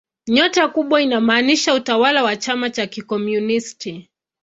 Nyota 0.27 0.67
kubwa 0.67 1.01
inamaanisha 1.01 1.73
utawala 1.73 2.23
wa 2.23 2.35
chama 2.35 2.69
cha 2.69 2.87
kikomunisti. 2.87 4.09